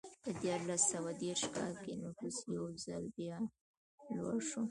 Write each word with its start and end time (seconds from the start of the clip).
په 0.23 0.29
دیارلس 0.41 0.83
سوه 0.93 1.11
دېرش 1.23 1.43
کال 1.55 1.73
کې 1.83 1.93
نفوس 2.03 2.37
یو 2.55 2.65
ځل 2.85 3.03
بیا 3.17 3.37
لوړ 4.15 4.37
شو. 4.49 4.59